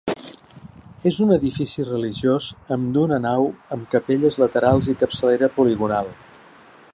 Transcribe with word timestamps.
És 1.09 1.17
un 1.25 1.33
edifici 1.35 1.85
religiós 1.89 2.47
amb 2.77 2.89
d'una 2.95 3.19
nau 3.27 3.47
amb 3.77 3.87
capelles 3.97 4.39
laterals 4.45 4.89
i 4.95 4.97
capçalera 5.05 5.51
poligonal. 5.61 6.11